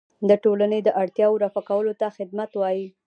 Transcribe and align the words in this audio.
د 0.29 0.31
ټولنې 0.43 0.79
د 0.83 0.89
اړتیاوو 1.01 1.41
رفع 1.43 1.61
کولو 1.69 1.93
ته 1.99 2.07
خدمت 2.17 2.49
وایي. 2.55 2.87